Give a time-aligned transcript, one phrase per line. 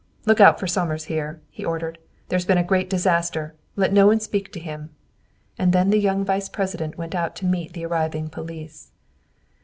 [0.25, 1.99] "Look out for Somers, here," he ordered.
[2.29, 3.53] "There's been a great disaster.
[3.75, 4.89] Let no one speak to him."
[5.59, 8.89] And then the young vice president went out to meet the arriving police.